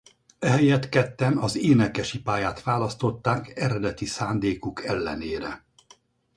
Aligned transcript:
Ehelyett 0.39 0.89
ketten 0.89 1.37
az 1.37 1.57
énekesi 1.57 2.21
pályát 2.21 2.63
választották 2.63 3.57
eredeti 3.57 4.05
szándékuk 4.05 4.85
ellenére. 4.85 5.65